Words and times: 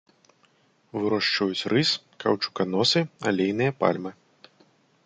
Вырошчваюць 0.99 1.67
рыс, 1.75 1.89
каўчуканосы, 2.25 2.99
алейныя 3.35 3.71
пальмы. 3.85 4.11